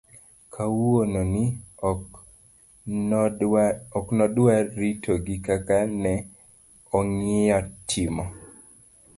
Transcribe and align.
kawuono 0.53 1.21
ni, 1.33 1.43
ok 1.91 2.01
nodwa 4.17 4.55
ritogi 4.79 5.35
kaka 5.47 5.77
ne 6.01 6.13
ong'iyo 6.97 7.59
timo 7.89 8.25